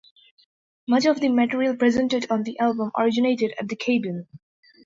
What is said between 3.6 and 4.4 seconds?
the cabin.